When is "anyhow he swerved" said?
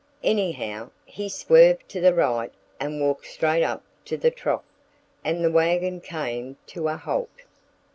0.23-1.87